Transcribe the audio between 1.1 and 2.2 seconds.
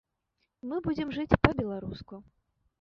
жыць па-беларуску.